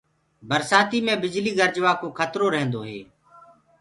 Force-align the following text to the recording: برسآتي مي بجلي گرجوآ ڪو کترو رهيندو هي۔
برسآتي 0.49 0.99
مي 1.05 1.15
بجلي 1.23 1.51
گرجوآ 1.59 1.91
ڪو 2.01 2.07
کترو 2.19 2.47
رهيندو 2.53 2.81
هي۔ 2.89 2.99